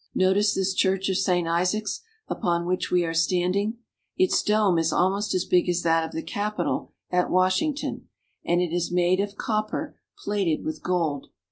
Notice 0.15 0.55
this 0.55 0.73
church 0.73 1.09
of 1.09 1.17
Saint 1.17 1.47
Isaac's, 1.47 2.01
upon 2.27 2.65
which 2.65 2.89
we 2.89 3.05
are 3.05 3.13
standing. 3.13 3.77
Its 4.17 4.41
dome 4.41 4.79
is 4.79 4.91
almost 4.91 5.35
as 5.35 5.45
big 5.45 5.69
as 5.69 5.83
that 5.83 6.03
of 6.03 6.11
the 6.11 6.23
Capitol 6.23 6.91
at 7.11 7.29
Washington; 7.29 8.07
and 8.43 8.61
it 8.63 8.73
is 8.73 8.91
made 8.91 9.19
of 9.19 9.35
copper, 9.35 9.95
plated 10.17 10.65
with 10.65 10.81
gold. 10.81 11.27